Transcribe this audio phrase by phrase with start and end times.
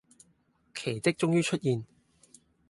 [0.73, 1.85] 奇蹟終於出現